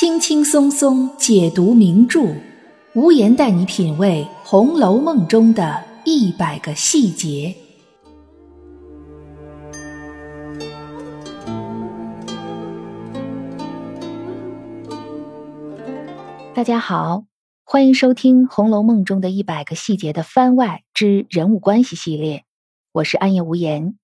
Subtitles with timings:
[0.00, 2.34] 轻轻松松解读名著，
[2.94, 7.54] 无言带你品味《红楼梦》中的一百个细节。
[16.54, 17.26] 大家好，
[17.62, 22.44] 欢迎收听《红楼梦》中的一百个细节的番外之人物关系系列，
[22.92, 23.98] 我是暗夜无言。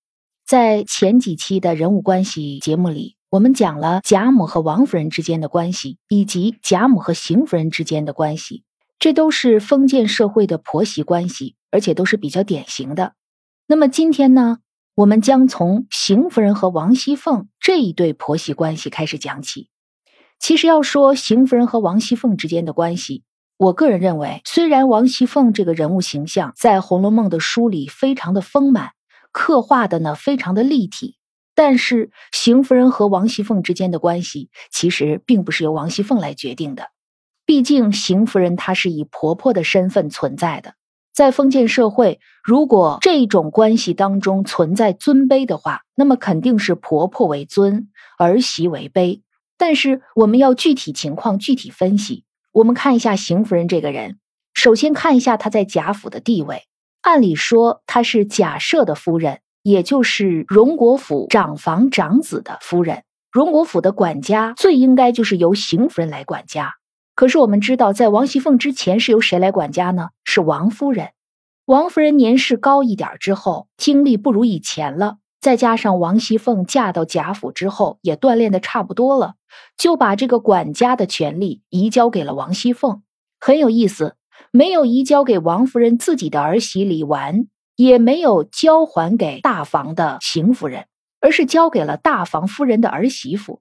[0.46, 3.15] 在前几期的人物关系节目里。
[3.28, 8.62] 我们讲了贾母和王夫人之间的关系，以及贾母和邢夫人之间的关系，
[9.00, 13.14] 这都是封建社会的婆媳关系，而且都是比较典型的。
[13.66, 14.58] 那么今天呢，
[14.94, 19.68] 我们将从邢夫人和王熙凤这一对婆媳关系开始讲起。
[20.38, 23.24] 其实要说邢夫人和王熙凤之间的关系，
[23.56, 28.92] 我个人认为，虽然王熙凤这个人物形象在《红楼梦》的书里非常的丰满，
[29.32, 31.16] 刻画的呢非常的立体。
[31.56, 36.90] 但是邢夫人和王熙凤之间的关系，其实并不是由王熙凤来决定的。
[37.46, 40.74] 毕竟邢夫人她是以婆婆的身份存在的，
[41.14, 49.22] 在封建社会，如果这种关系当中存在尊卑的话，那么肯定是婆婆为尊，儿媳为卑。
[49.56, 52.24] 但是我们要具体情况具体分析。
[52.52, 54.18] 我们看一下邢夫人这个人，
[54.52, 56.64] 首先看一下她在贾府的地位。
[57.00, 59.40] 按理说她是贾赦的夫人。
[59.66, 66.74] 也就是荣国府长房长子的夫人，荣国府的管家最应该就是由邢夫人来管家。
[67.16, 70.10] 可是我们知道，在王熙凤之前是由谁来管家呢？
[70.22, 71.08] 是王夫人。
[71.64, 79.34] 王夫人年事高一点之后，精力不如以前了，再加上王熙凤嫁到贾府之后也锻炼的差不多了，
[79.76, 83.02] 就把这个管家的权力移交给了王熙凤。
[83.40, 84.14] 很有意思，
[84.52, 87.48] 没有移交给王夫人自己的儿媳李纨。
[87.76, 90.86] 也没有交还给大房的邢夫人，
[91.20, 93.60] 而是交给了大房夫人的儿媳妇。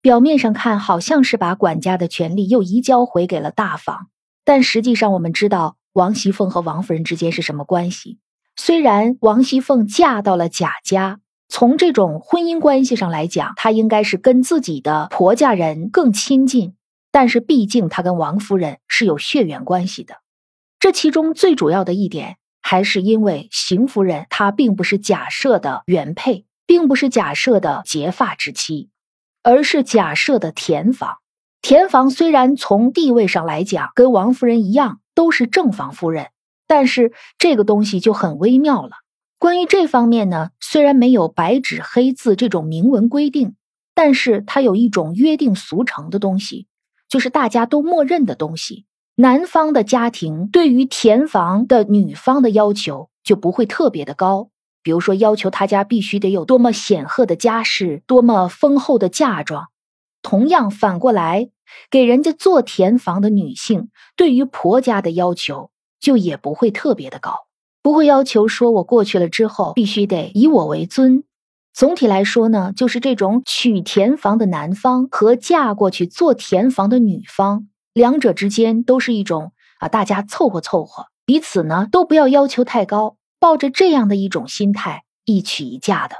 [0.00, 4.06] 表面上看，好像是把管家的权利又移交回给了大房，
[4.44, 8.18] 但实际上，我们知道王熙凤和王夫人之间是什么关系。
[8.54, 11.18] 虽然王熙凤嫁到了贾家，
[11.48, 16.74] 从这种婚姻关系上来讲，她应该是跟自己的婆家人更亲近，
[17.10, 20.18] 但是毕竟她跟王夫人是有血缘关系的。
[20.78, 22.36] 这其中最主要的一点。
[22.68, 28.90] 还是因为邢夫人她并不是贾赦的原配，并不是贾赦的结发之妻，
[29.44, 31.18] 而是贾赦的田房。
[31.62, 36.30] 田房虽然从地位上来讲跟王夫人一样都是正房夫人，
[36.66, 38.96] 但是这个东西就很微妙了。
[39.38, 43.54] 关于这方面呢，虽然没有白纸黑字这种明文规定，
[43.94, 46.66] 但是它有一种约定俗成的东西，
[47.08, 48.86] 就是大家都默认的东西。
[49.18, 54.50] 男方的家庭对于填房的女方的要求就不会特别的高，
[54.82, 59.68] 比如说要求他家必须得有多么显赫的家世，多么丰厚的嫁妆。
[60.20, 61.48] 同样反过来，
[61.90, 67.46] 给人家做填房的女性对于婆家的要求就也不会特别的高，
[67.82, 71.24] 不会要求说我过去了之后必须得以我为尊。
[71.72, 77.68] 总体来说呢，就是这种娶填房的男方和嫁过去做填房的女方。
[77.96, 86.16] 两者之间都是一种啊，大家凑合凑合，彼此呢都不要要求太高，抱着这样的一种心态一娶一嫁的。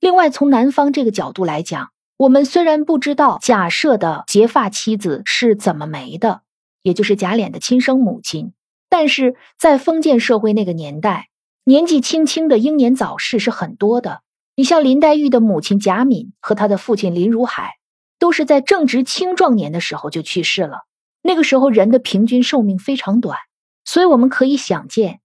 [0.00, 6.40] 另外，从男方这个角度来讲，我们虽然不知道贾赦的结发妻子是怎么没的，
[6.82, 8.52] 也就是贾琏的亲生母亲，
[8.88, 11.28] 但是在封建社会那个年代，
[11.62, 14.22] 年纪轻轻的英年早逝是很多的。
[14.56, 17.74] 你像林黛玉的母亲贾敏和她的父亲林如海，
[18.18, 20.80] 都是在正值青壮年的时候就去世了。
[21.26, 23.38] 那个时候人的平均寿命非常短，
[23.86, 25.20] 所以我们可以想见，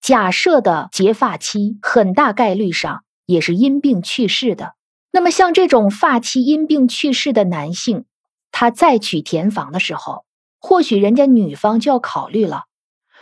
[0.00, 4.72] 假设的结发妻很大概率上也是因病去世的。
[5.10, 8.06] 那么像这种发妻因病去世的男性，
[8.50, 10.24] 他再娶田房的时候，
[10.58, 12.62] 或许人家女方就要考虑了，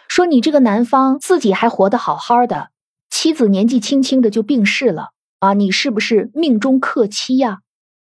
[0.07, 2.71] 说你这个男方自己还活得好好的，
[3.11, 5.09] 妻子年纪轻轻的就病逝了
[5.41, 7.59] 啊，你是不是命中克妻呀？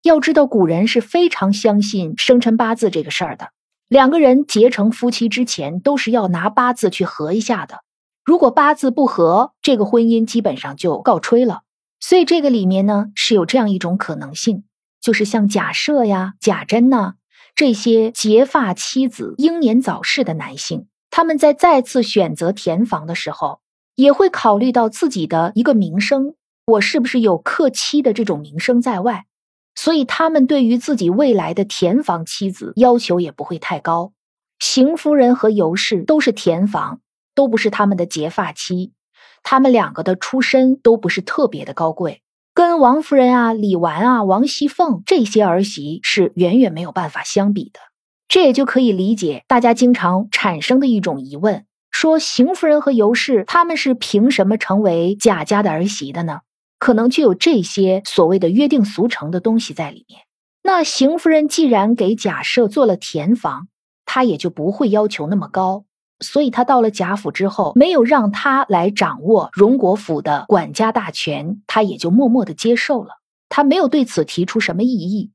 [0.04, 3.52] 要知道古人是非常相信生辰八字这个事儿的。
[3.92, 7.84] 两个人结成夫妻之前，都是要拿八字去合一下的。
[8.24, 11.64] 如果八字不合，这个婚姻基本上就告吹了。
[12.00, 14.64] 所以这个里面呢，是有这样一种可能性，
[15.02, 17.16] 就是像贾赦呀、贾珍呐
[17.54, 23.60] 这些结发妻子英年早逝的男性，他们在再次选择填房的时候，
[23.96, 26.36] 也会考虑到自己的一个名声，
[26.66, 29.26] 我是不是有克妻的这种名声在外。
[29.76, 34.14] 所以，他们对于自己未来的田房妻子要求也不会太高。
[34.60, 37.02] 邢夫人和尤氏都是田房，
[37.34, 38.94] 都不是他们的结发妻，
[39.42, 42.22] 他们两个的出身都不是特别的高贵。
[42.54, 47.80] 跟王夫人啊、李纨啊、王熙凤这些儿媳是远远没有办法相比的。
[48.28, 56.42] 这也就可以理解大家经常产生的一种疑问：说邢夫人和尤氏他们是凭什么成为贾家的儿媳的呢？
[56.82, 60.22] 可能就有这些所谓的约定俗成的东西在里面。
[60.64, 63.68] 那邢夫人既然给贾赦做了田房，
[64.04, 65.86] 她也就不会要求那么高。
[66.22, 73.10] 所以，他到了贾府之后，没有让他来掌握荣国府的管家大权，他也就默默的接受了。
[73.48, 75.32] 他没有对此提出什么异议。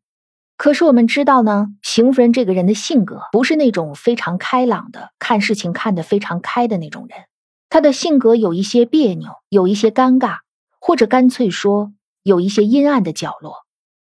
[0.57, 7.21] 可是我们知道呢，邢夫人这个人的性格不是那种非常开朗的，看事情看得非常开的那种人。
[7.69, 10.39] 她的性格有一些别扭，有一些尴尬，
[10.81, 11.93] 或者干脆说
[12.23, 13.65] 有一些阴暗的角落。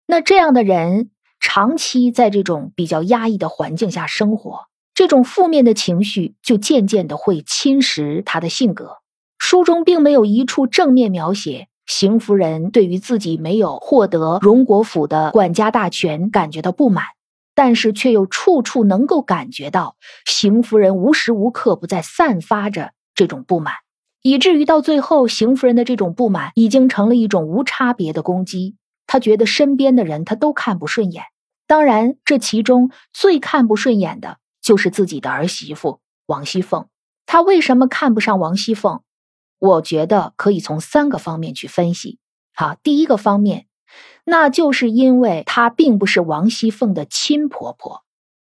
[0.07, 1.11] 那这样的人，
[1.41, 4.67] 长期在这种比较压抑的环境下生活。
[4.95, 8.99] 这种负面的情绪就渐渐的会侵蚀他的性格。
[9.39, 17.05] 书中并没有一处正面描写邢夫人对于自己没有获得荣国府的管家大权感觉到不满，
[17.55, 23.75] 但是却又处处能够感觉到邢夫人无时无刻不在散发着这种不满，
[24.27, 28.75] 以至于到最后，邢夫人的这种不满已经成了一种无差别的攻击。
[29.07, 31.23] 她觉得身边的人她都看不顺眼，
[31.69, 34.39] 当然这其中最看不顺眼的。
[34.61, 36.89] 就是自己的儿媳妇王熙凤，
[37.25, 39.03] 她为什么看不上王熙凤？
[39.61, 42.19] 我觉得可以从三个方面去分析。
[42.53, 43.67] 好，第一个方面，
[44.25, 48.03] 那就是因为她并不是王熙凤的亲婆婆，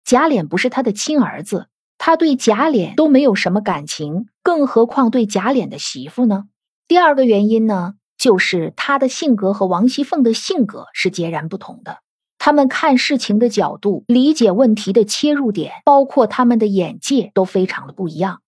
[0.04, 1.66] 贾琏不是她的亲儿子，
[2.06, 6.44] 他对贾琏都没有什么感情，更何况对贾琏的媳妇呢？
[6.86, 12.00] 第二个原因呢，就是他的性格和王熙凤的性格是截然不同的。
[12.36, 18.42] 他们看事情的角度、理解问题的切入点，包括他们的眼界都非常的不一样。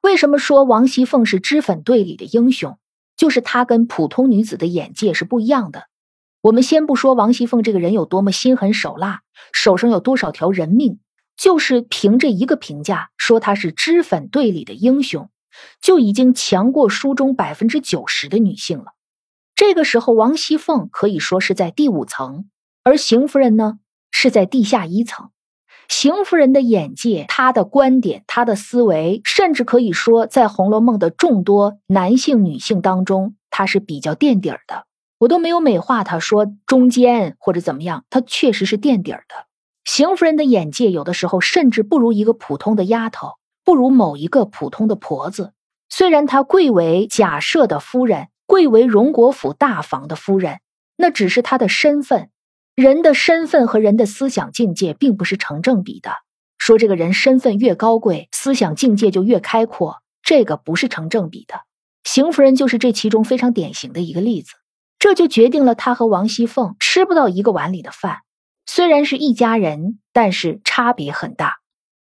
[0.00, 2.78] 为什么说王熙凤是脂粉队里的英雄？
[3.14, 5.82] 就是她跟普通女子的眼界是不一样的。
[6.40, 9.20] 我们先不说王熙凤这个人有多么心狠手辣，
[9.52, 10.98] 手上有多少条人命，
[11.42, 15.28] 就是凭这一个评价，说她是脂粉队里的英雄，
[15.80, 18.92] 就已经强过书中百分之九十的女性了。
[19.56, 22.48] 这个时候，王熙凤可以说是在第五层。
[22.84, 23.80] 而邢夫人呢，
[24.12, 25.30] 是在地下一层。
[25.88, 34.86] 邢夫人的眼界、她的观点、她的思维，甚至可以说，在《红楼梦》的众多男性、女性当中，她是比较垫底儿的。
[35.18, 39.48] 我都没有美化她，说中间或者怎么样，她确实是垫底儿的。
[39.84, 43.32] 邢夫人的眼界，有的时候甚至不如一个普通的丫头，
[43.64, 45.52] 不如某一个普通的婆子。
[45.88, 50.60] 虽然她贵为贾赦的夫人，贵为荣国府大房的夫人，
[50.96, 52.30] 那只是她的身份。
[52.74, 56.10] 人的身份和人的思想境界并不是成正比的。
[56.56, 61.60] 说这个人身份越高贵，思想境界就越开阔，这个不是成正比的。
[62.04, 64.54] 邢夫人就是这其中非常典型的一个例子。
[64.98, 68.20] 这就决定了她和王熙凤吃不到一个碗里的饭。
[68.66, 71.56] 虽然是一家人，但是差别很大。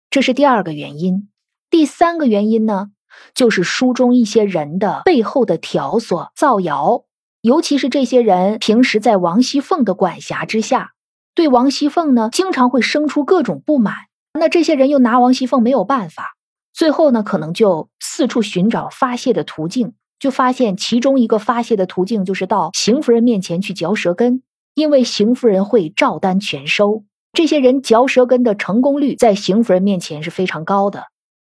[0.10, 1.30] 这是第二个原因。
[1.70, 2.88] 第三个原因呢，
[3.34, 7.04] 就是书中一些人的背后的挑唆、造谣。
[7.42, 10.94] 尤其是这些人平时在王熙凤的管辖之下，
[11.36, 13.96] 对王熙凤呢，经常会生出各种不满。
[14.40, 16.36] 那这些人又拿王熙凤没有办法，
[16.74, 19.94] 最后呢，可能就四处寻找发泄的途径。
[20.20, 24.42] 就发现其中一个发泄的途径，就是到邢夫人面前去嚼舌根，
[24.78, 27.04] 因为邢夫人会照单全收。
[27.34, 31.06] 这些人嚼舌根的成功率在邢夫人面前是非常高的，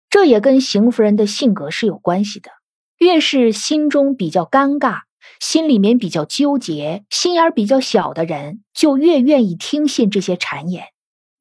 [0.09, 2.51] 这也跟邢夫人的性格是有关系的。
[2.97, 5.03] 越是心中比较尴尬。
[5.39, 10.87] 心里面比较纠结、心眼比较小的人，就越愿意听信这些谗言。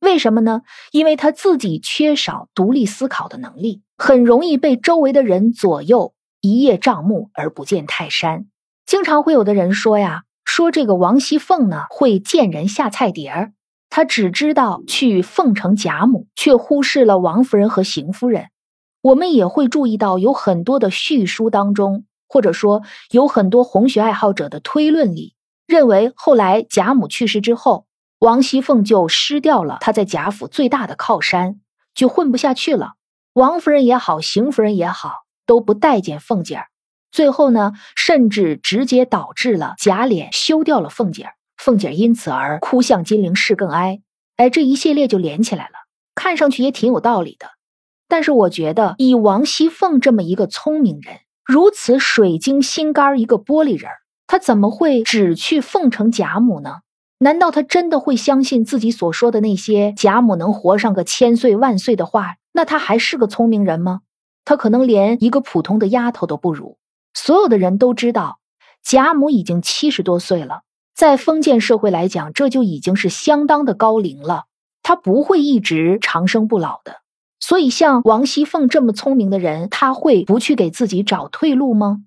[0.00, 0.62] 为什么呢？
[0.92, 8.47] 因为他自己缺少独立思考的能力，很容易被周围的人左右，一叶障目而不见泰山。
[8.87, 13.52] 经常会有的人说呀，说这个王熙凤呢会见人下菜碟儿，
[13.88, 18.49] 她只知道去奉承贾母，却忽视了王夫人和邢夫人。
[19.02, 22.04] 我们也会注意到，有很多的叙书当中。
[22.32, 25.35] 或者说，有很多红学爱好者的推论里
[25.66, 27.87] 认为，后来贾母去世之后，
[28.20, 31.61] 王熙凤就失掉了她在贾府最大的靠山，
[31.92, 32.92] 就混不下去了。
[33.32, 36.66] 王夫人也好，邢夫人也好，都不待见凤姐儿。
[37.12, 44.00] 最后呢，甚至直接导致了贾琏休掉了凤姐儿，凤姐儿因此而哭向金陵事更哀。
[44.37, 45.73] 哎，这一系列就连起来了，
[46.14, 47.49] 看上去也挺有道理的。
[48.09, 51.17] 但是我觉得，以王熙凤这么一个聪明人。
[51.45, 53.90] 如此水晶心肝一个玻璃人
[54.29, 56.83] 他怎么会只去奉承贾母呢？
[57.19, 62.37] 难道他真的会相信自己所说的那些贾母能活上个千岁万岁的话？
[62.52, 64.02] 那他还是个聪明人吗？
[64.45, 66.79] 他可能连一个普通的丫头都不如。
[67.14, 68.38] 所有的人都知道，
[68.83, 70.62] 贾母已经七十多岁了，
[70.95, 74.45] 在封建社会来讲，这就已经是相当的高龄了。
[74.83, 77.00] 她不会一直长生不老的。
[77.38, 82.05] 所以，像王熙凤这么聪明的人，她会不去给自己找退路吗？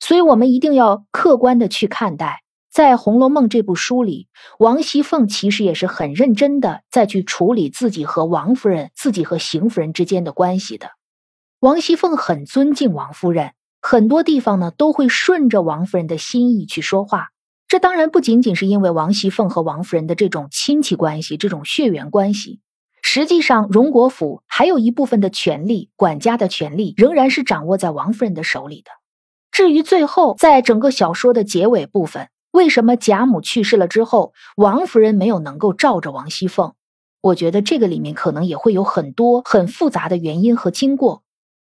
[0.00, 2.42] 所以我们一定要客观的去看待。
[2.72, 4.28] 在《红楼梦》这部书里，
[4.58, 10.90] 王熙凤其实也是很认真的在去处理自己和王夫人、自己和邢夫人之间的关系的。
[11.58, 17.28] 王熙凤很尊敬王夫人，很多地方呢都会顺着王夫人的心意去说话。
[17.66, 22.60] 这当然不仅仅是因为王熙凤和王夫人的这种亲戚关系、这种血缘关系，
[23.00, 28.90] 实际上荣国府还有一部分的权力、管家的权力仍然是掌握在王夫人的手里的。
[29.52, 32.28] 至于最后，在整个小说的结尾部分。
[32.52, 36.74] 为什么贾母去世了之后，王夫人没有能够罩着王熙凤？
[37.20, 41.22] 我觉得这个里面可能也会有很多很复杂的原因和经过。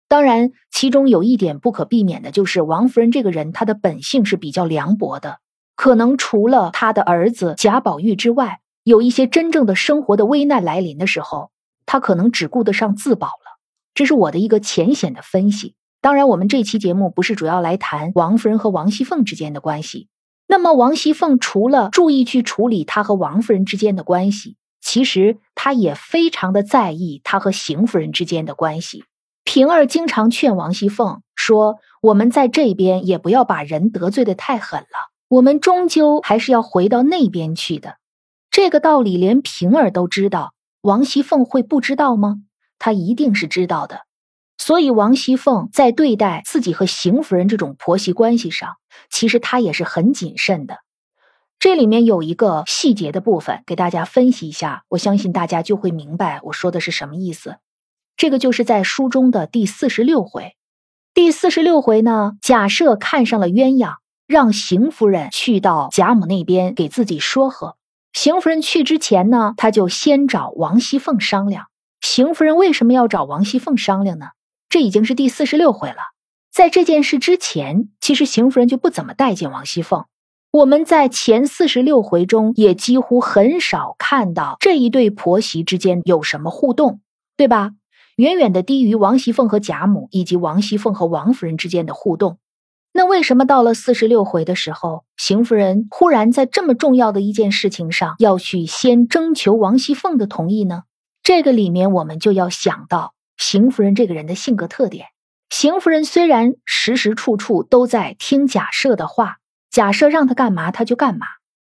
[0.09, 5.37] 当然，其中有一点不可避免的就是王夫人这个人，她的本性是比较凉薄的。
[5.75, 11.51] 可能除了她的儿子贾宝玉之外，有一些真正的生活的危难来临的时候，
[11.85, 13.59] 她可能只顾得上自保了。
[13.93, 15.75] 这是我的一个浅显的分析。
[16.01, 20.07] 当然，我们这期节目不是主要来谈王夫人和王熙凤之间的关系。
[20.47, 29.03] 那么王熙凤除了注意去处理她和王夫人之间的关系，其实她也非常的在意她和邢夫人之间的关系。
[29.51, 37.95] 平儿经常劝王熙凤说：“我们在这边也不要把人得罪的太狠了，我们终究还是要回到那边去的。”
[38.51, 42.35] 这个道理连平儿都知道，王熙凤会不知道吗？
[42.77, 44.01] 她一定是知道的。
[44.59, 48.75] 所以，王熙凤在对待自己和邢夫人这种婆媳关系上，
[49.09, 50.77] 其实她也是很谨慎的。
[51.57, 57.55] 这里面有一个细节的部分，给大家分析一下，我相信大家就会明白我说的是什么意思。
[58.19, 60.57] 这个就是在书中的第四十六回。
[61.13, 63.93] 第四十六回呢，贾赦看上了鸳鸯，
[64.27, 67.77] 让邢夫人去到贾母那边给自己说和。
[68.11, 71.67] 邢夫人去之前呢，他就先找王熙凤商量。
[72.01, 74.25] 邢夫人为什么要找王熙凤商量呢？
[74.67, 75.95] 这已经是第四十六回了，
[76.51, 80.03] 在这件事之前，其实邢夫人就不怎么待见王熙凤。
[80.51, 86.99] 我们在前四十六回中也几乎很少看到这一对婆媳之间有什么互动，
[87.37, 87.71] 对吧？
[88.19, 92.37] 远远的低于王熙凤和贾母以及王熙凤和王夫人之间的互动。
[92.91, 100.83] 那为什么到了四十六回的时候，邢夫人忽然在这么重要的一件事情上要去先征求王熙凤的同意呢？
[101.23, 103.13] 这个里面我们就要想到。
[103.37, 105.05] 邢夫人这个人的性格特点，
[105.49, 109.37] 邢夫人虽然时时处处都在听贾赦的话，
[109.71, 111.25] 贾赦让她干嘛她就干嘛，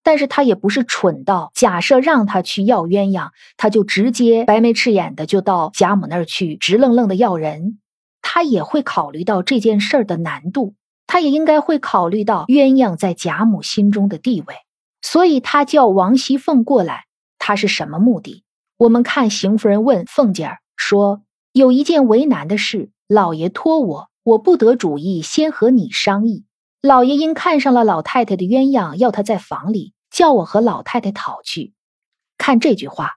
[0.06, 7.80] 但是他也不是蠢到假设让他去要鸳鸯，他就直接白眉赤眼的就到贾母那儿去直愣愣的要人。
[8.22, 10.76] 他也会考虑到这件事儿的难度，
[11.08, 14.56] 他也应该会考虑到鸳鸯在贾母心中的地位，
[15.02, 17.06] 所以他叫王熙凤过来，
[17.38, 18.44] 他是什么目的？
[18.78, 21.22] 我们看邢夫人问凤姐儿说。
[21.56, 26.44] 有一件为难的事，老爷托我，我不得主意，先和你商议。
[26.82, 31.74] 老爷因看上了老太太的鸳鸯，要她在房里，叫我和老太太讨去。
[32.38, 33.16] 看这句话，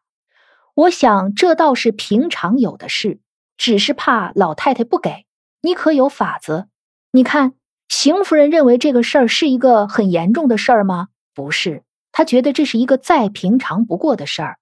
[0.75, 3.21] 我想这倒是平常有的事，
[3.57, 5.25] 只是怕老太太不给。
[5.61, 6.67] 你可有法子？
[7.13, 7.55] 你看，
[7.89, 11.07] 邢夫人认为这个事儿是一个很严重的事儿吗？
[11.35, 14.59] 不是，她觉得这是一个再平常不过的事儿。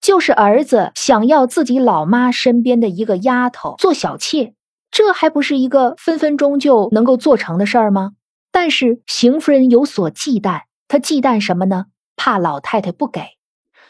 [0.00, 4.54] 就是儿子想要自己老妈身边的一个丫头做小妾，
[4.92, 8.12] 这还不是一个分分钟就能够做成的事儿吗？
[8.52, 11.86] 但是邢夫人有所忌惮，他忌惮什么呢？
[12.16, 13.20] 怕老太太不给，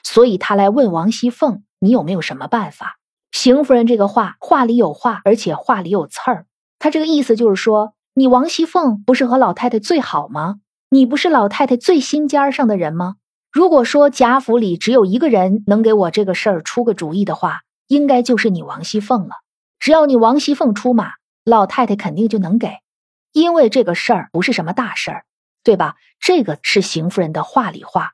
[0.02, 2.98] 所以他来问王熙凤：“你有没有什么办法？”
[3.32, 6.44] 邢夫人这个话话里有话，而且话里有刺儿。
[6.78, 10.56] 她这个意思就是说，你王熙凤不是和老太太最好吗？
[10.90, 13.14] 你不是老太太最心尖上的人吗？
[13.50, 19.36] 如果说贾府里只有一个人能给我这个事儿出个主意的话，应该就是你王熙凤了。
[19.78, 21.12] 只要你王熙凤出马，
[21.46, 22.68] 老太太肯定就能给，
[23.32, 25.24] 因为这个事儿不是什么大事儿，
[25.62, 25.96] 对吧？
[26.18, 28.12] 这个是邢夫人的话里话，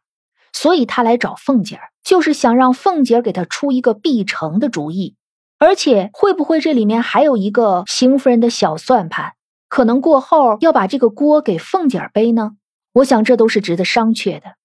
[0.53, 5.17] 所以她来找凤姐儿，就是想让凤姐儿给她出一个必成的主意。
[5.59, 9.33] 而且会不会这里面还有一个邢夫人的小算盘，
[9.69, 12.53] 可能过后要把这个锅给凤姐儿背呢？
[12.93, 14.57] 我想这都是值得商榷的。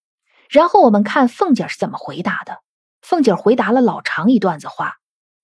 [0.50, 2.59] 然后我们看凤姐儿是怎么回答的。
[3.01, 4.97] 凤姐儿回答了老长一段子话。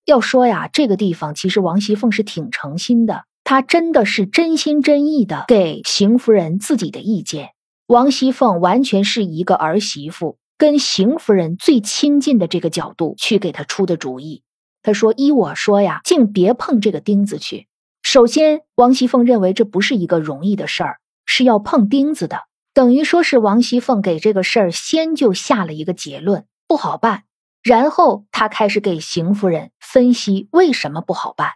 [0.04, 7.52] 要说呀，这个地方其实王熙凤是挺诚心的，她真的是真心真意的给邢夫人自己的意见。
[7.86, 14.42] 王熙凤完全是一个儿媳妇，跟邢夫人最亲近的这个角度去给她出的主意。
[14.82, 17.68] 她说：“依我说呀，竟别碰这个钉子去。
[18.02, 20.98] 首先，王熙凤认为这不是一个容易的事儿。
[21.24, 22.42] 是要碰钉子的，
[22.74, 27.22] 等于说是王熙凤给这个事儿先就下了一个结论，不好办。
[27.62, 31.52] 然后他开始给邢夫人分析为什么不好办。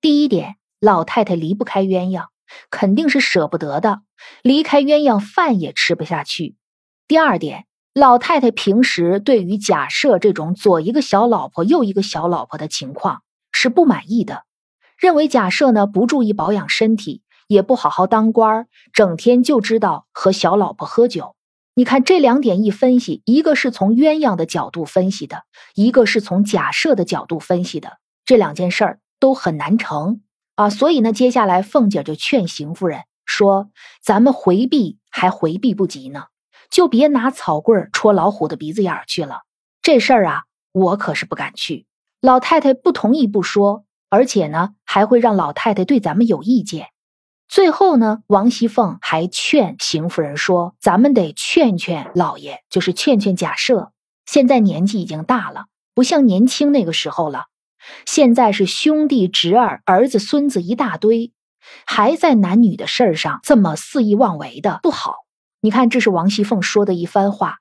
[0.00, 2.26] 第一点，老太太离不开鸳鸯，
[2.70, 4.02] 肯定是舍不得的，
[4.42, 6.56] 离开鸳鸯饭也吃不下去。
[7.06, 14.44] 第二点，老太太平时对于假设这种左一个小老婆右一个小老婆的情况是不满意的，
[14.98, 21.34] 认为假设呢不注意保养身体，也不好好当官儿，整天就知道和小老婆喝酒。
[21.74, 25.44] 你看这两点一分析，一个是从鸳鸯的角度分析的，
[25.74, 30.20] 一个是从假设的角度分析的，这两件事儿都很难成
[30.58, 30.70] 啊。
[30.70, 33.70] 所以呢，接下来凤姐就劝邢夫人说
[34.02, 36.24] ：“咱们回避还回避不及呢，
[36.68, 39.42] 就别拿草棍戳老虎的鼻子眼去了。
[39.80, 41.86] 这事儿啊，我可是不敢去。
[42.20, 46.88] 老太太不同意不说，而且呢，还会让老太太对咱们有意见。”
[47.48, 53.90] 最后呢，王熙凤还劝邢夫人说：“咱们得劝劝老爷，就是劝劝贾赦。
[54.26, 57.46] 现在年纪已经大了，不像年轻那个时候了。
[58.06, 61.32] 现在是兄弟侄儿、儿子孙子一大堆，
[61.86, 65.16] 还在男女的事儿上这么肆意妄为的，不好。
[65.60, 67.58] 你看，这是王熙凤说的一番话。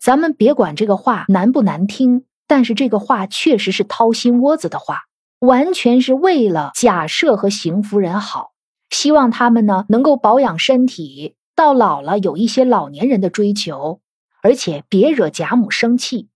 [0.00, 5.02] 咱们别管这个话难不难听，但是这个话确实是掏心窝子的话，
[5.38, 8.52] 完全是为了贾赦和邢夫人好。”
[8.88, 14.00] 希望他们呢能够保养身体，到老了有一些老年人的追求，
[14.42, 16.28] 而且别惹贾母生气。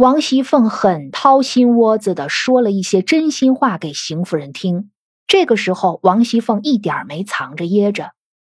[0.00, 4.90] 王熙凤很掏心窝子的说了一些真心话给邢夫人听。
[5.26, 8.12] 这个时候，王熙凤一点没藏着掖着，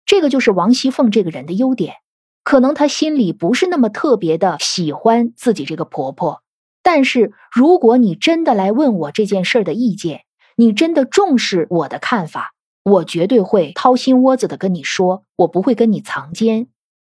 [0.07, 1.97] 这个就是王熙凤这个人的优点。
[2.43, 6.41] 可能她心里不是那么特别的喜欢自己这个婆婆，
[6.81, 10.21] 但是如果你真的来问我这件事的意见，
[10.55, 12.55] 你真的重视我的看法。
[12.83, 16.69] 我绝对会掏心窝子的跟你说，我不会跟你藏奸。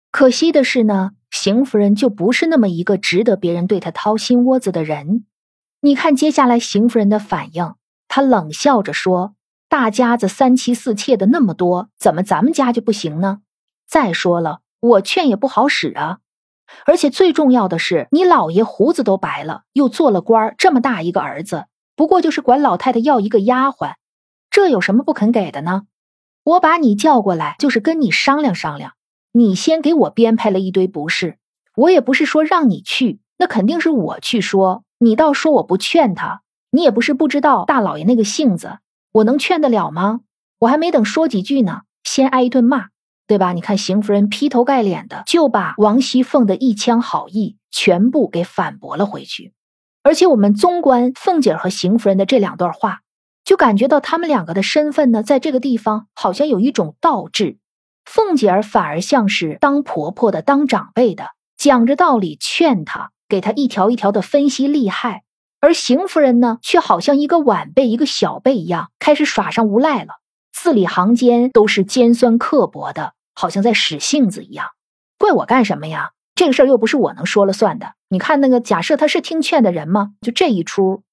[0.09, 5.25] 可惜的是呢，邢夫人就不是那么一个值得别人对她掏心窝子的人。
[5.79, 7.73] 你看接下来邢夫人的反应，
[8.07, 9.33] 她冷笑着说
[9.67, 13.39] ：“大家子三妻四妾的那么多，怎么咱们家就不行呢？
[13.87, 16.19] 再说了，我劝也不好使啊。
[16.85, 23.95] 而且最重要的是，你老爷胡子都白了，又做了官，这么大一个儿子，不过就是管老太太要一个丫鬟。”
[24.51, 25.83] 这有什么不肯给的呢？
[26.43, 28.93] 我把你叫过来，就是跟你商量商量。
[29.33, 31.37] 你先给我编排了一堆不是，
[31.75, 34.83] 我也不是说让你去，那肯定是我去说。
[34.99, 36.41] 你倒说我不劝他，
[36.71, 38.79] 你也不是不知道大老爷那个性子，
[39.13, 40.19] 我能劝得了吗？
[40.59, 42.89] 我还没等说几句呢，先挨一顿骂，
[43.25, 43.53] 对吧？
[43.53, 49.53] 你看邢夫人劈头盖脸的就把王熙凤的一腔好意全部给反驳了回去，
[50.03, 52.99] 而且我们纵观凤姐和邢夫人的这两段话。
[53.43, 57.57] 就感觉到他们两个的身份呢，在这个地方好像有一种倒置。
[58.05, 65.21] 凤姐儿反而像是当婆婆的、当长辈的，讲着道理劝她，给她一条一条的分析利害；
[65.59, 70.15] 而邢夫人呢，却好像一个晚辈、一个小辈一样，开始耍上无赖了，
[70.51, 74.67] 字里行间都是尖酸刻薄的，好像在使性子一样。
[75.17, 76.11] 怪我干什么呀？
[76.35, 77.93] 这个事儿又不是我能说了算的。
[78.09, 80.13] 你看那个，假设他是听劝的人吗？
[80.21, 81.03] 就这一出。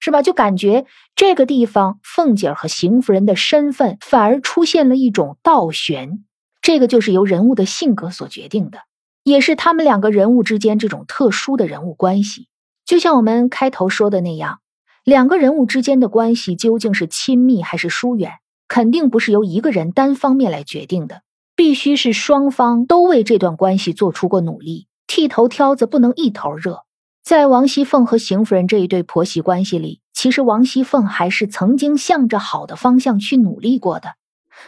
[0.00, 0.22] 是吧？
[0.22, 6.24] 就感觉这个地方，凤姐儿和邢夫人的身份反而出现了一种倒悬，
[6.68, 8.80] 这个就是由人物的性格所决定的，
[9.24, 12.46] 也是他们两个人物之间这种特殊的人物关系。
[12.84, 14.58] 就像我们开头说的那样，
[15.02, 18.32] 两个人物之间的关系究竟是亲密还是疏远，
[18.68, 21.22] 肯定不是由一个人单方面来决定的，
[21.56, 26.80] 必须是双方都为这段关系做出过努力，剃头挑子不能一头热。
[27.24, 34.16] 在王熙凤和邢夫人这一对婆媳关系里，其实王熙凤还是曾经向着好的方向去努力过的。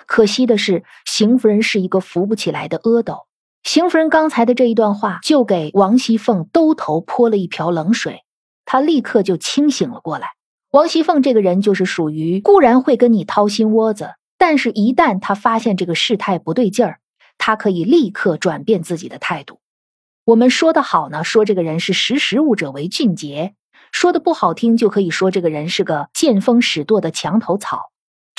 [0.07, 3.26] 可惜的是，邢夫人是一个扶不起来的阿斗。
[3.62, 8.24] 邢夫人刚才的这一段话，就给王熙凤兜头泼了一瓢冷水，
[8.64, 10.29] 她立刻就清醒了过来。
[10.70, 17.00] 王熙凤这个人就是属于固然会跟你掏心窝子，但是一旦她发现这个事态不对劲儿，
[17.37, 19.61] 她可以立刻转变自己的态度。
[20.24, 23.55] 我们说的好呢，说这个人是识时务者为俊杰；
[23.92, 27.89] 说的不好听，就可以说这个人是个见风使舵的墙头草。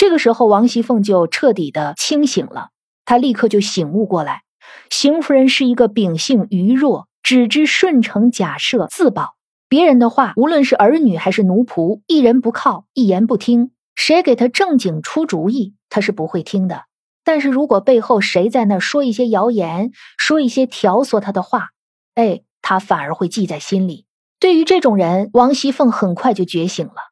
[0.01, 2.69] 这个时候，王熙凤就彻底的清醒了，
[3.05, 4.41] 她立刻就醒悟过来：
[4.89, 9.35] 邢夫人是一个秉性愚弱，只知顺承假设自保，
[9.69, 13.69] 别人的话，无论是儿女还是奴仆，一人不靠，一言不听。
[13.93, 16.85] 谁给他正经出主意，他是不会听的。
[17.23, 21.67] 但是如果背后谁在那说一些谣言，说一些挑唆他的话，
[22.15, 24.07] 哎，他反而会记在心里。
[24.39, 27.10] 对于这种人，王熙凤很快就觉醒了，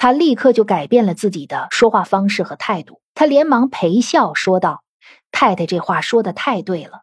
[0.00, 3.02] 她立刻就改变了自己的说话方式和态度。
[3.14, 4.82] 她连忙陪笑说道
[5.30, 7.02] ：“太太这话说的太对了，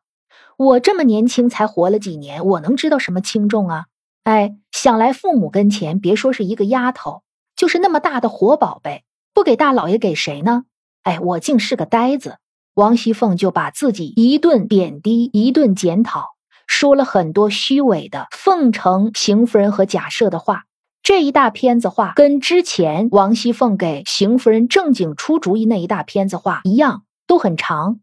[0.57, 3.86] 我这么年轻才活了几年，我能知道什么轻重啊？
[4.23, 7.21] 哎，想来父母跟前，别说是一个丫头，
[7.55, 10.63] 就是那么大的活宝贝，不给大老爷给谁呢？
[11.03, 12.39] 哎，我竟是个呆子。
[12.73, 16.29] 王熙凤就把自己一顿贬低，一顿检讨，
[16.65, 20.63] 说了很多虚伪的奉承邢夫人和贾赦的话。
[21.07, 28.01] 这一大片子话，跟之前王熙凤给邢夫人正经出主意那一大片子话一样，都很长，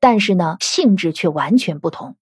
[0.00, 2.16] 但是呢，性质却完全不同。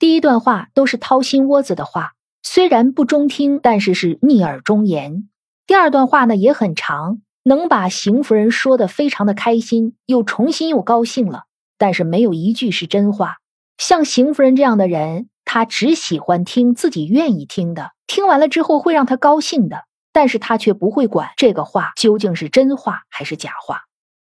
[0.00, 2.14] 第一段话都是掏心窝子的话。
[2.42, 5.28] 虽然不中听，但是是逆耳忠言。
[5.68, 11.44] 第二段话呢也很长，能把邢夫人说的非常的开心，又重新又高兴了。
[11.78, 13.36] 但是没有一句是真话。
[13.78, 23.84] 像邢夫人这样的人，他只喜欢听自己愿意听的，听完了之后会让他高兴的，但是他却不会管这个话究竟是真话还是假话。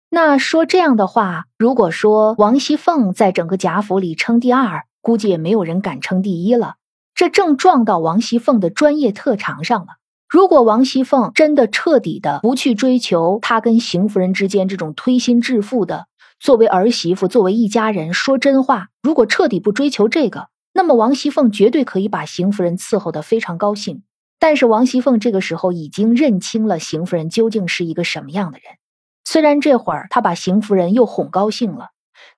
[0.09, 6.75] 那说这样的话，如果说王熙凤在整个贾府里称第二，估计也没有人敢称第一了。
[7.15, 9.87] 这正撞到王熙凤的专业特长上了。
[10.27, 16.07] 如果王熙凤真的彻底的不去追求她跟邢夫人之间这种推心置腹的，
[16.39, 24.03] 作为儿媳妇，作为一家人说真话，如果彻底不追求这个，那么王熙凤绝对可以把邢夫人伺候的非常高兴。
[24.39, 28.67] 但是王熙凤这个时候已经认清了邢夫人究竟是一个什么样的人。
[29.23, 31.91] 虽然这会儿她把邢夫人又哄高兴了，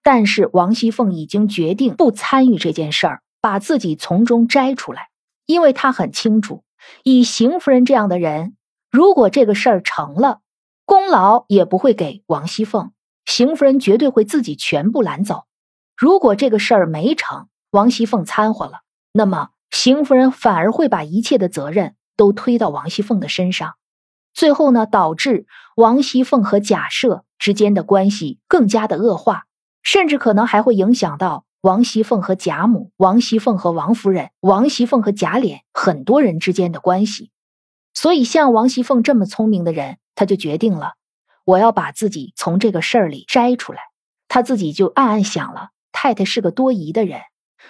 [0.04, 3.21] 但是王熙凤已经决定不参与这件事儿。
[3.41, 5.10] 把自己从中摘出来，
[5.45, 6.63] 因为他很清楚，
[7.04, 8.56] 以邢夫人这样的人，
[8.89, 10.39] 如果这个事儿成了，
[10.84, 12.91] 功劳也不会给王熙凤，
[13.24, 15.43] 邢夫人绝对会自己全部揽走。
[15.95, 23.76] 如果这个事儿没成，王熙凤掺和了，那么邢夫人反而会把一切的责任都推到王熙凤的身上，
[24.34, 29.44] 最后呢，导致王熙凤和贾赦之间的关系更加的恶化，
[29.84, 31.44] 甚至可能还会影响到。
[31.60, 37.30] 王熙凤和贾母，王熙凤和王夫人，王熙凤和贾琏，很多人之间的关系。
[37.94, 40.94] 所以，像王熙凤这么聪明的人，他就决定了，
[41.44, 43.82] 我要把自己从这个事儿里摘出来。
[44.30, 47.20] 他自己就暗暗想了：太太是个多疑的人，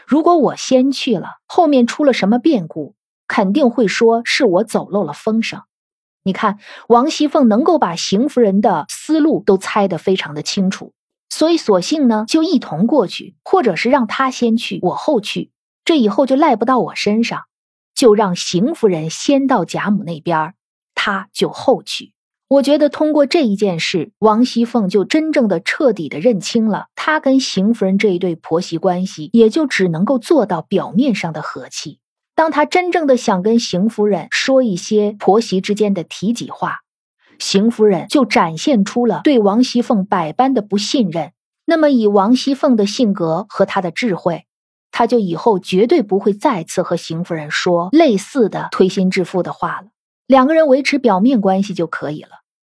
[0.08, 2.96] 如果我先去了，后面出了什么变故，
[3.28, 5.62] 肯定会说是我走漏了风声。
[6.24, 10.94] 你看，王熙凤能够把邢夫人的思路都猜得非常的清楚。
[11.30, 15.52] 所以，索性呢，就一同过去，或者是让他先去，我后去，
[15.84, 17.44] 这以后就赖不到我身上，
[17.94, 20.56] 就让邢夫人先到贾母那边，
[20.96, 22.15] 她就后去。
[22.48, 32.00] 我觉得通过这一件事，王熙凤就真正的、彻底的认清了，她跟邢夫人这一对婆媳关系，也就只能够做到表面上的和气。
[32.36, 36.82] 当她真正的想跟邢夫人说一些婆媳之间的体己话。
[37.40, 41.32] 邢夫人就展现出了对王熙凤百般的不信任。
[41.66, 44.46] 那么，以王熙凤的性格和她的智慧，
[44.92, 49.88] 她就以后绝对不会再次和邢夫人说类似的推心置腹的话了。
[50.28, 52.30] 两个人维持表面关系就可以了。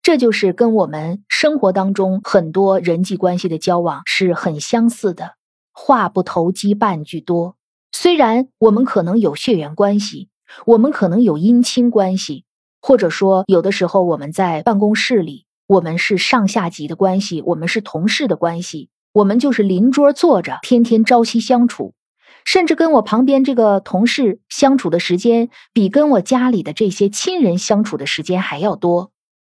[0.02, 5.32] 这就是跟我们生活当中很多人际关系的交往是很相似的。
[5.72, 7.56] 话不投机半句多。
[7.92, 10.28] 虽然我们可能有血缘关系，
[10.66, 12.44] 我们可能有姻亲关系。
[12.80, 21.94] 或者说，有的时候我们在办公室里，我们是上下级的关系，我们是同事的关系，我们就是邻桌坐着，天天朝夕相处，
[22.50, 29.10] 甚至跟我旁边这个同事相处的时间，比跟我家里的这些亲人相处的时间还要多。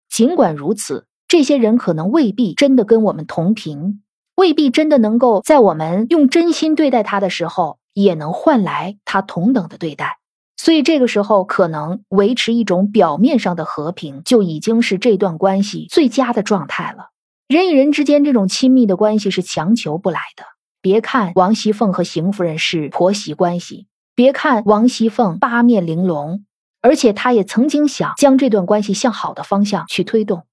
[0.09, 4.01] 尽管如此，这些人可能未必真的跟我们同频，
[4.35, 10.17] 未必真的能够在我们用真心对待他的时候，也能换来他同等的对待。
[10.57, 17.11] 所以这个时候，可能维持一种表面上的和平，就已经是这段关系最佳的状态了。
[17.47, 20.56] 人与人之间这种亲密的关系是强求不来的。
[20.81, 26.45] 别看王熙凤和邢夫人是婆媳关系，别看王熙凤八面玲珑，
[26.81, 30.45] 而且她也曾经想将这段关系向好的方向去推动，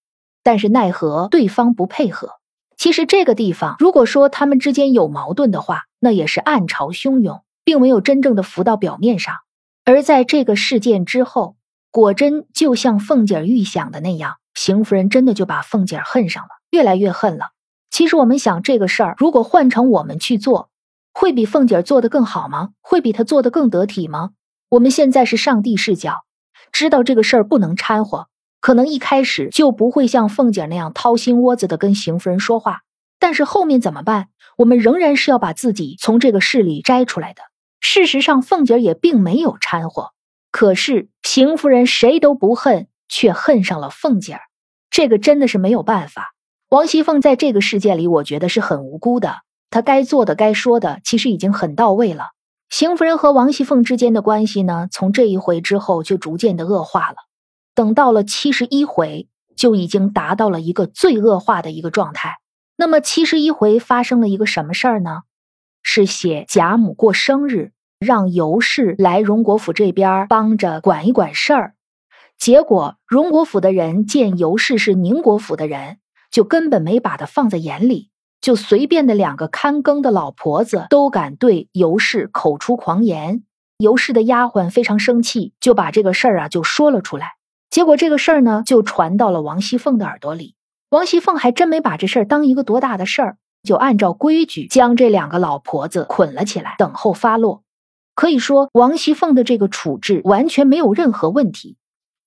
[0.43, 2.31] 但是奈何对方不配合。
[2.77, 9.35] 其实这个地方，如果说他们之间有矛盾的话，那也是暗潮汹涌，并没有真正的浮到表面上。
[9.85, 11.57] 而在这个事件之后，
[11.93, 17.51] 果真就像凤姐预想的那样，邢夫人真的就把凤姐恨上了，越来越恨了。
[17.95, 20.69] 其实我们想，这个事儿如果换成我们去做，
[21.13, 22.71] 会比凤姐做的更好吗？
[22.81, 24.31] 会比她做的更得体吗？
[24.69, 26.25] 我们现在是上帝视角，
[26.73, 28.27] 知道这个事儿不能掺和，
[28.61, 32.81] 可能一开始就不会像凤姐那样掏心窝子的跟邢夫人说话。
[33.21, 34.27] 但是后面怎么办？
[34.57, 37.43] 我们仍然是要把自己从这个事里摘出来的。
[37.79, 40.11] 事实上，凤姐也并没有掺和。
[40.51, 44.41] 可是邢夫人谁都不恨，却恨上了凤姐儿。
[44.91, 46.34] 这个真的是没有办法。
[46.75, 49.43] 王熙凤在这个事件里，我觉得是很无辜的。
[49.71, 52.31] 她该做的、该说的，其实已经很到位了。
[52.69, 57.15] 邢夫人和王熙凤之间的关系呢，从这一回之后就逐渐的恶化了。
[57.77, 62.39] 等到了七十一回，就已经达到了一个最恶化的一个状态。
[62.77, 65.21] 那么七十一回发生了一个什么事儿呢？
[65.85, 71.75] 是写贾母过生日，让尤氏来荣国府这边帮着管一管事儿。
[72.37, 75.99] 结果荣国府的人见尤氏是宁国府的人，
[76.35, 78.11] 就根本没把他放在眼里。
[78.41, 83.45] 就随便的两个看更的老婆子都敢对尤氏口出狂言，
[83.79, 87.37] 尤氏的丫鬟非常生气，就把这个事儿啊就说了出来。
[87.71, 90.57] 结果这个事儿呢就传到了王熙凤的耳朵里，
[90.91, 97.63] 王熙凤还真没把这事儿当一个多大的事儿，就按照规矩将这两个老婆子捆了起来，等候发落。
[98.17, 101.77] 可以说王熙凤的这个处置完全没有任何问题。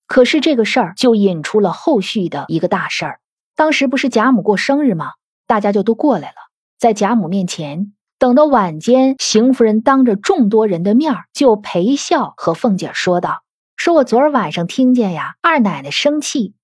[0.08, 3.20] 可是这个事儿就引出了后续的一个大事儿，
[3.58, 5.14] 当时不是贾母过生日吗？
[5.48, 6.36] 大家就都过来了，
[6.78, 13.42] 在贾母面前，等到晚间，邢夫人当着众多人的面就陪笑和凤姐说道
[13.74, 16.54] ：“说我昨儿晚上听见呀，二奶奶生气，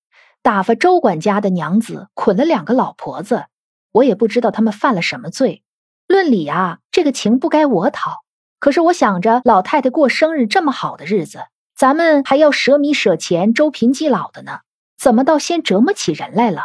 [0.41, 3.47] 打发周管家的娘子捆了两个老婆子，
[3.91, 5.63] 我也不知道他们犯了什么罪。
[6.07, 8.23] 论理啊，这个情不该我讨。
[8.57, 11.39] 可是我想着老太太过生日这么好的日子，
[11.75, 14.59] 咱们还要舍米舍钱、周贫济老的呢，
[14.97, 16.61] 怎么倒先折磨起人来了？”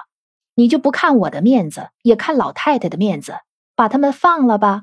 [0.61, 3.37] 你就不看我的面子，也看老太太的面子，
[3.75, 4.83] 把他们放了吧。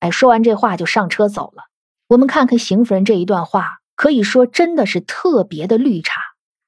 [0.00, 1.62] 哎，说完这话就上车走了。
[2.08, 6.20] 我们看看邢夫人这一段话，可以说真的是特别的绿茶。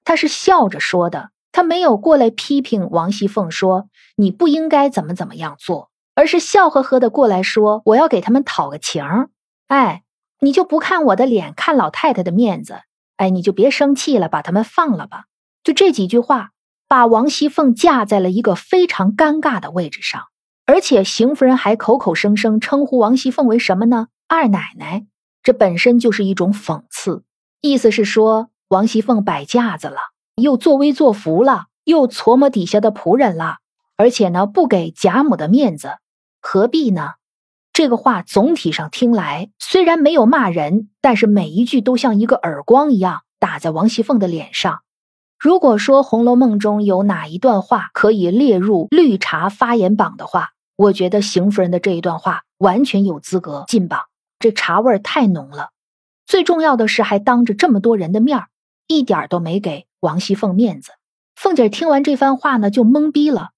[0.04, 9.28] 她是笑着说的，她没有过来批评王熙凤说你不应该怎么怎么样做，而是笑呵呵的过来说我要给他们讨个情儿。
[9.66, 10.02] 哎，
[10.38, 12.80] 你就不看我的脸，看老太太的面子。
[13.18, 15.24] 哎，你就别生气了，把他们放了吧。
[15.62, 16.52] 就这几句话。
[16.90, 20.24] 把王熙凤架在了一个非常尴尬的位置上，
[20.66, 24.08] 而且邢夫人还口口声声称呼王熙凤为什么呢？
[24.26, 25.06] 二奶奶，
[25.44, 27.22] 这本身就是一种讽刺，
[27.60, 29.98] 意思是说王熙凤摆架子了，
[30.34, 33.58] 又作威作福了，又琢磨底下的仆人了，
[33.96, 35.98] 而且呢不给贾母的面子，
[36.40, 37.10] 何必呢？
[37.72, 44.80] 这个话总体上听来虽然没有骂人，但是每一句都像一个耳光一样打在王熙凤的脸上。
[45.40, 54.02] 如果说《红楼梦》中有哪一段话可以列入绿茶发言榜的话，我觉得邢夫人的这一段话完全有资格进榜。
[54.38, 55.70] 这茶味太浓了，
[56.26, 58.44] 最重要的是还当着这么多人的面
[58.86, 60.90] 一点都没给王熙凤面子。
[61.34, 63.52] 凤姐听完这番话呢，就懵逼了，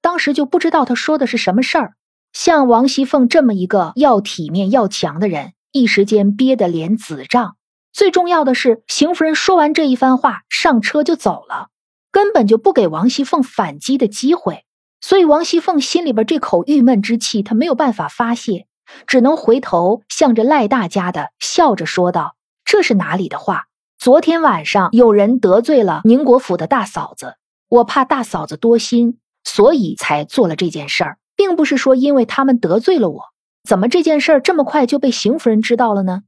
[0.00, 1.96] 当时就不知道她说的是什么事儿。
[2.32, 7.56] 像王熙凤这么一个要体面要强的人，一时间憋得脸紫胀。
[7.96, 11.68] 最重要的是，邢夫人说完这一番话，上车就走了，
[12.12, 14.66] 根本就不给王熙凤反击的机会。
[15.00, 18.66] 所以王熙凤心里边这口郁闷之气，她没有办法发泄，
[19.06, 23.64] 只能回头向着赖大家的笑着说道：“这是哪里的话？
[23.98, 27.36] 昨天晚上有人得罪了宁国府的大嫂子，
[27.70, 33.22] 我怕大嫂子多心，所以才做了这件事儿，并不是说因为他们得罪了我。
[33.66, 36.24] 怎么这件事儿这么快就被邢夫人知道了呢？”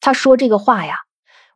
[0.00, 1.00] 他说这个话呀。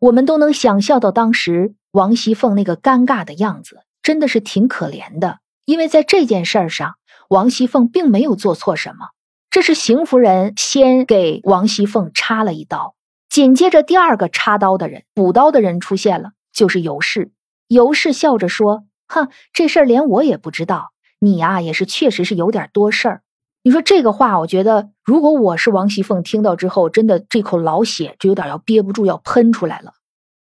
[0.00, 5.38] 我们都能想象到当时王熙凤那个尴尬的样子，真的是挺可怜的。
[5.64, 6.96] 因为在这件事儿上，
[7.28, 9.08] 王熙凤并没有做错什么，
[9.50, 12.94] 这是邢夫人先给王熙凤插了一刀。
[13.30, 17.32] 紧接着，第二个插刀的人、补刀的人出现了，就是尤氏。
[17.66, 23.22] 尤氏笑着说：“哼，这事儿连我也不知道，你呀也是确实是有点多事儿。”
[23.66, 29.94] 你说这个话，我觉得如果我是王熙凤，听到之后，真的这口老血就有点要憋不住要喷出来了。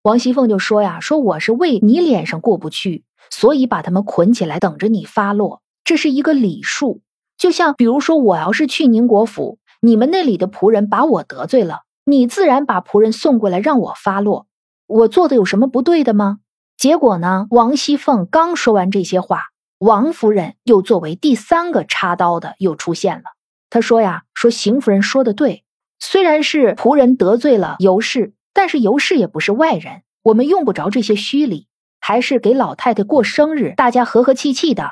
[0.01, 5.61] 王熙凤就说呀：“说我是为你脸上过不去，所以把他们捆起来，等着你发落。
[5.83, 7.01] 这是一个礼数。
[7.37, 14.47] 就像比如说，我要是去宁国府，你们那里的仆人把我得罪了，你自然把仆人送过来让我发落。
[14.87, 16.39] 我做的有什么不对的吗？
[16.75, 17.45] 结果呢？
[17.51, 19.49] 王熙凤刚说完这些话。”
[19.81, 23.23] 王夫人又作为第三个插刀的又出现了。
[23.71, 25.63] 她说呀：“说邢夫人说的对，
[25.97, 31.67] 虽然是仆人得罪了尤氏，但是尤氏也不是外人，我们用不着这些虚礼，
[31.99, 34.91] 还是给老太太过生日，大家和和气气的，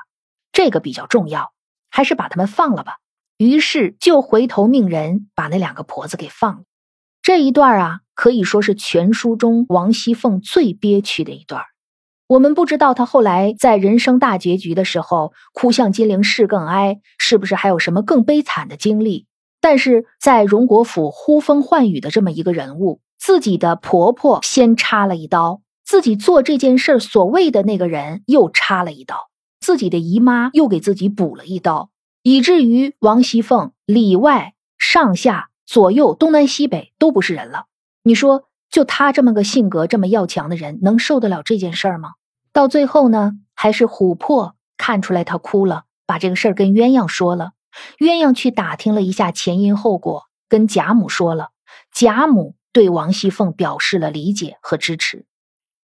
[0.52, 1.54] 这个比较重要，
[1.92, 2.98] 还是把他们放了吧。”
[3.38, 6.64] 于是就回头命人把那两个婆子给放了。
[7.22, 11.64] 这一段啊，可以说是全书中王熙凤最憋屈的一段。
[12.30, 19.26] 我们不知道他后来在人生大结局的时候，哭向金陵事更哀，是不是还有什么更悲惨的经历？
[19.60, 31.90] 但是在荣国府呼风唤雨的这么一个人物，自己的婆婆先插了一刀，自己做这件事所谓的那个人又插了一刀，自己的姨妈又给自己补了一刀，
[32.22, 37.66] 以至于王熙凤里外上下左右东南西北都不是人了。
[38.04, 42.12] 你说，就她这么个性格这么要强的人，能受得了这件事儿吗？
[42.60, 47.54] 到最后呢，还是琥珀看出来她哭了，把这个事儿跟鸳鸯说了。
[48.00, 51.52] 鸳鸯去打听了一下前因后果，跟贾母说了。
[51.94, 55.26] 贾母对王熙凤表示了理解和支持。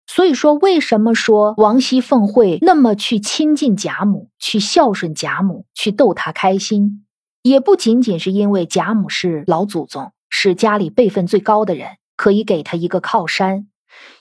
[0.06, 7.06] 所以说，为什么说王熙凤会那么去亲近贾母，去孝顺贾母，去逗她开心，
[7.42, 13.70] 也不仅仅是因为贾母是老祖宗，是家里辈分最高的人，可以给她一个靠山，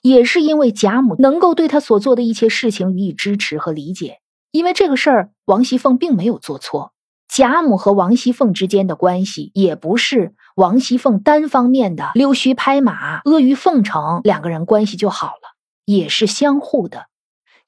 [0.03, 4.21] 也是因为贾母能够对她所做的一切事情予以支持和理解。
[4.51, 6.93] 因为这个事儿，王熙凤并没有做错，
[7.29, 15.55] 贾母和王熙凤之间的关系也不是王熙凤单方面的溜须拍马、阿谀奉承，两个人关系就好了。
[15.85, 17.09] 也是相互的，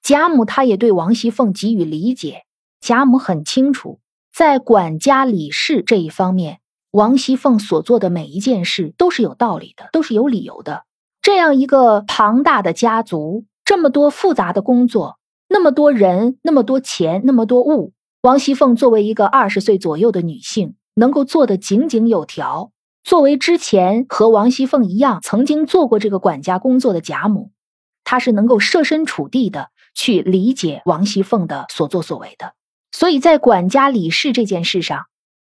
[0.01, 2.45] 贾母她也对王熙凤给予理解。
[2.81, 4.01] 贾母很清楚，
[4.33, 6.61] 在管家理事这一方面，
[6.93, 10.85] 王熙凤所做的每一件事都是有道理的，都是有理由的。
[11.27, 22.71] 这样一个庞大的家族，这么多复杂的工作，那么多人，那么多钱，那么多物，王熙凤作为一个二十岁左右的女性，能够做得井井有条。
[23.03, 27.51] 作为之前和王熙凤一样曾经做过这个管家工作的贾母。
[28.05, 32.53] 她是能够设身处地的去理解王熙凤的所作所为的，
[32.93, 35.07] 所以在管家理事这件事上，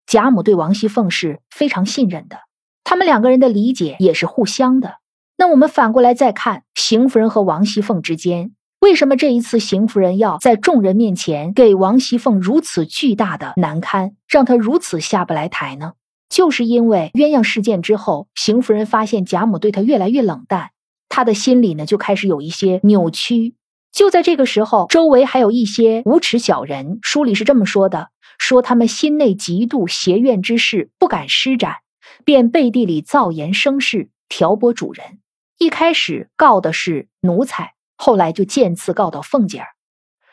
[0.04, 2.36] 贾母对王熙凤是非常信任的。
[2.84, 4.96] 他们两个人的理解也是互相的。
[5.42, 15.94] 那我们反过来再看邢夫人和王熙凤之间，为什么这一次邢夫人要在众人面前给王熙凤如此巨大的难堪，让她如此下不来台呢？
[16.28, 20.70] 就是因为鸳鸯事件之后，邢夫人发现贾母对她越来越冷淡。
[21.08, 23.56] 她的心里呢就开始有一些扭曲。
[23.90, 27.00] 就在这个时候，周围还有一些无耻小人。
[27.02, 31.78] 书里是这么说的：说他们心内嫉妒邪怨之事不敢施展，
[32.24, 35.18] 便背地里造言生事，挑拨主人。
[35.62, 39.68] 一开始告的是奴才，后来就渐次告到凤姐儿，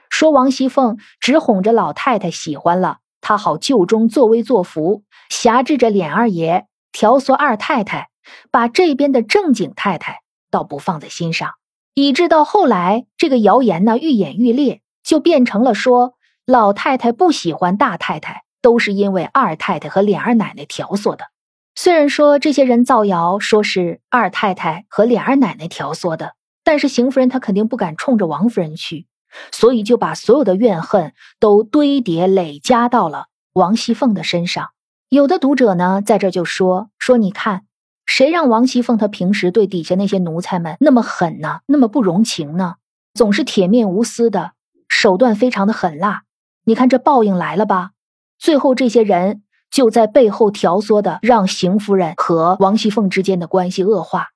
[0.09, 8.09] 说王熙凤只哄着老太太喜欢了，她好就中作威作福，挟制着琏二爷，挑唆二太太，
[8.49, 10.21] 把这边的正经太太。
[10.49, 11.51] 倒不放在心上，
[11.93, 16.15] 以致到后来，这个谣言呢愈演愈烈，就变成了说
[16.47, 21.25] 老太太不喜欢大太太，都是因为二太太和琏二奶奶挑唆的。
[21.81, 26.33] 虽然说这些人造谣说是二太太和琏二奶奶挑唆的，
[26.65, 29.07] 但是邢夫人她肯定不敢冲着王夫人去，
[29.49, 34.71] 所以就把所有的怨恨都堆叠累加到了王熙凤的身上。
[35.07, 37.63] 有的读者呢在这就说说，你看。
[38.05, 41.61] 谁让王熙凤她平时对底下那些奴才们那么狠呢？
[41.65, 42.75] 那么不容情呢？
[43.13, 44.51] 总是铁面无私的，
[44.89, 46.23] 手段非常的狠辣。
[46.65, 47.91] 你看这报应来了吧？
[48.37, 54.29] 最后这些人就在背后挑唆的，让邢夫人和王熙凤之间的关系恶化。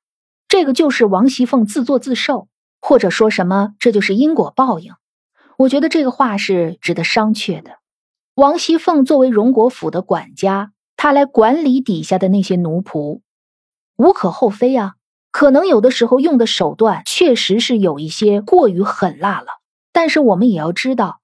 [0.47, 2.47] 这个就是王熙凤自作自受，
[2.79, 4.93] 或者说什么这就是因果报应。
[5.57, 7.77] 我觉得这个话是值得商榷的。
[8.35, 13.21] 王熙凤作为荣国府的管家，她来管理底下的那些奴仆。
[13.95, 14.93] 无可厚非啊，
[15.31, 19.47] 可能有的时候用的手段确实是有一些过于狠辣了。
[19.91, 21.19] 但是我们也要知道，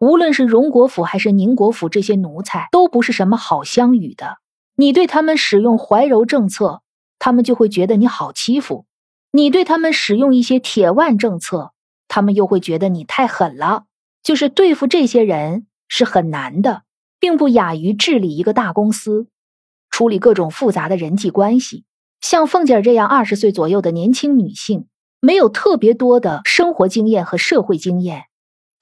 [0.00, 4.38] 无论是荣国府还是宁国府，这些奴才都不是什么好相与的。
[4.76, 6.82] 你对他们使用怀柔政策，
[7.18, 8.84] 他们就会觉得你好欺负；
[9.30, 11.72] 你对他们使用一些铁腕政策，
[12.08, 13.84] 他们又会觉得你太狠了。
[14.22, 16.82] 就是对付这些人是很难的，
[17.20, 19.28] 并不亚于治理一个大公司，
[19.90, 21.84] 处理各种复杂的人际关系。
[22.20, 24.86] 像凤姐这样二十岁左右的年轻女性，
[25.20, 28.24] 没有特别多的生活经验和社会经验，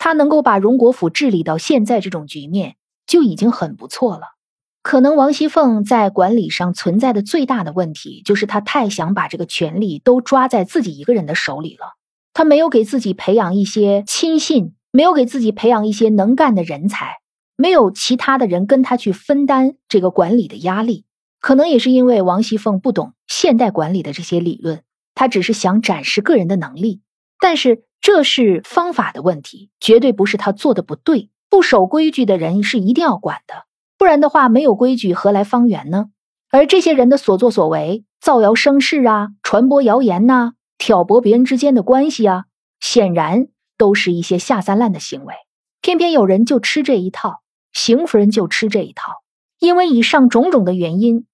[0.05, 2.75] 他能够把荣国府治理到现在这种局面，
[3.07, 4.35] 就已经很不错了。
[4.83, 11.93] 可能王熙凤在管理上存在的最大的问题，就是她太想把这个权力都抓在自己一个人的手里了。
[12.35, 17.19] 她没有给自己培养一些亲信，没有给自己培养一些能干的人才，
[17.57, 21.05] 没有其他的人跟她去分担这个管理的压力。
[21.39, 24.83] 可能也是因为王熙凤不懂现代管理的这些理论，
[25.15, 27.03] 她只是想展示个人的能力。
[27.43, 31.29] 但是这是方法的问题，绝对不是他做的不对。
[31.51, 33.65] 不守规矩的人是一定要管的，
[33.99, 36.07] 不然的话，没有规矩何来方圆呢？
[36.53, 42.45] 而这些人的所作所为，造谣生事啊，传播谣言呐，挑拨别人之间的关系啊，
[42.79, 45.35] 显然都是一些下三滥的行为。
[45.81, 49.13] 偏偏有人就吃这一套，邢夫人就吃这一套，
[49.59, 51.27] 因为以上种种的原因。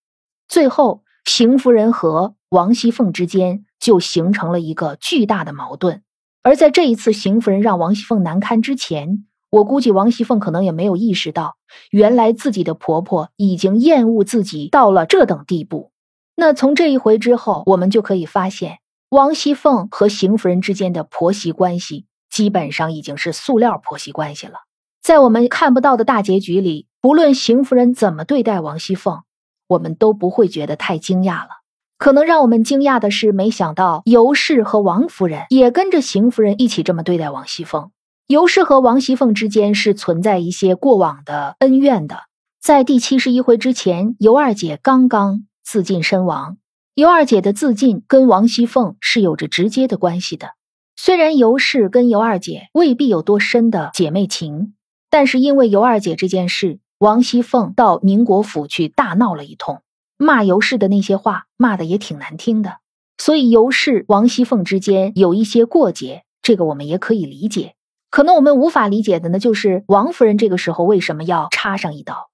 [0.48, 6.02] 最后，邢夫人和王熙凤之间就形成了一个巨大的矛盾。
[6.42, 11.56] 而在这一次邢夫人让王熙凤难堪之前，我估计王熙凤可能也没有意识到，
[11.90, 15.92] 原来自己的婆婆已经厌恶自己到了这等地步。
[16.36, 18.78] 那从这一回之后，我们就可以发现，
[19.10, 24.60] 王熙凤和邢夫人之间的婆媳关系基本上已经是塑料婆媳关系了。
[25.02, 29.22] 在我们看不到的大结局里，不论邢夫人怎么对待王熙凤，
[29.66, 31.57] 我们都不会觉得太惊讶了。
[31.98, 37.90] 可能让我们惊讶的是，没想到尤氏和王夫人也跟着邢夫人一起这么对待王熙凤。
[38.28, 42.20] 尤氏和王熙凤之间是存在一些过往的恩怨的。
[42.60, 46.58] 在第七十一回之前，尤二姐刚刚自尽身亡，
[46.94, 50.50] 尤二姐的自尽跟王熙凤是有着直接的关系的。
[50.94, 54.74] 虽然尤氏跟尤二姐未必有多深的姐妹情，
[55.10, 59.80] 但是因为尤二姐这件事，王熙凤到宁国府去大闹了一通，
[60.18, 62.78] 骂尤氏的那些话骂的也挺难听的，
[63.16, 67.74] 所以尤氏、王熙凤之间有一些过节，这个我们也可以理解。
[68.10, 72.30] 可能我们无法理解的呢，就是王夫人这个时候为什么要插上一刀？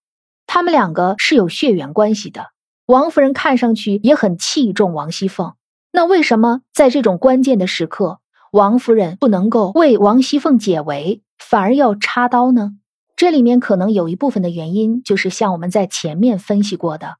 [0.46, 2.46] 他们两个是有血缘关系的。
[2.86, 5.54] 王夫人看上去也很器重王熙凤，
[5.90, 8.20] 那为什么在这种关键的时刻，
[8.52, 12.72] 王夫人不能够为王熙凤解围，反而要插刀呢？
[13.16, 17.16] 这里面可能有一部分的原因，就是像我们在前面分析过的，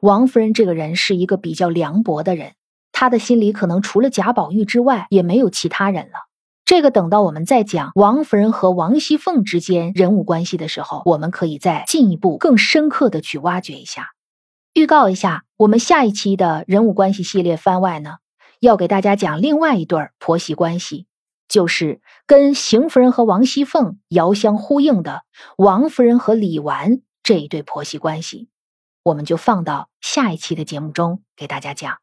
[0.00, 2.52] 王夫人这个人是一个比较凉薄的人，
[2.92, 6.26] 她的心里可能除了贾宝玉之外，也没有其他人了。
[6.64, 14.08] 这个等到我们再讲王夫人和王熙凤之间人物关系的时候，我们可以再进一步更深刻的去挖掘一下。
[14.74, 18.16] 预告一下，我们下一期的人物关系系列番外呢，
[18.58, 21.06] 要给大家讲另外一对婆媳关系，
[21.48, 25.22] 就是跟邢夫人和王熙凤遥相呼应的
[25.56, 28.48] 王夫人和李纨这一对婆媳关系，
[29.06, 31.98] 我们就放到下一期的节目中给大家讲。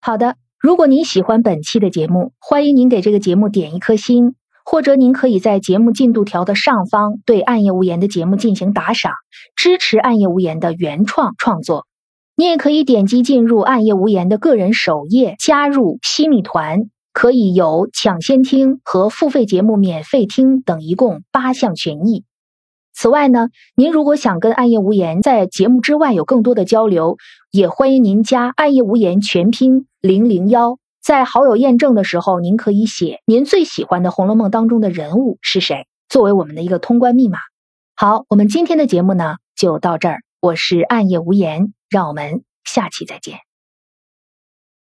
[0.00, 0.36] 好的。
[0.58, 9.12] 如果您喜欢本期的节目，欢迎您给这个节目点一颗心，或者您可以在节目进度条的上方对《暗夜无言》的节目进行打赏，
[9.54, 11.86] 支持《暗夜无言》的原创创作。
[12.34, 22.24] 你也可以点击进入《暗夜无言》的个人首页，加入西米团，可以有抢先听和付费节目免费听等一共八项权益。
[22.94, 27.16] 此外呢，您如果想跟暗夜无言在节目之外有更多的交流，
[27.50, 37.38] 也欢迎您加暗夜无言全拼零零幺，在好友验证的时候，您可以写您最喜欢的《红楼梦》当中的人物是谁，作为我们的一个通关密码。
[37.96, 43.53] 好，我们今天的节目呢就到这儿，我是暗夜无言，让我们下期再见。